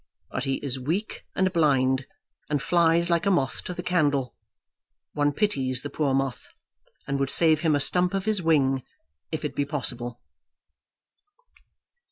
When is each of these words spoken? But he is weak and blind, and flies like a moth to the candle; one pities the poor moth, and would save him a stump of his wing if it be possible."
But 0.31 0.45
he 0.45 0.55
is 0.63 0.79
weak 0.79 1.27
and 1.35 1.53
blind, 1.53 2.07
and 2.49 2.59
flies 2.59 3.11
like 3.11 3.27
a 3.27 3.29
moth 3.29 3.63
to 3.65 3.73
the 3.75 3.83
candle; 3.83 4.35
one 5.13 5.31
pities 5.31 5.83
the 5.83 5.91
poor 5.91 6.15
moth, 6.15 6.47
and 7.05 7.19
would 7.19 7.29
save 7.29 7.61
him 7.61 7.75
a 7.75 7.79
stump 7.79 8.15
of 8.15 8.25
his 8.25 8.41
wing 8.41 8.81
if 9.31 9.45
it 9.45 9.55
be 9.55 9.63
possible." 9.63 10.19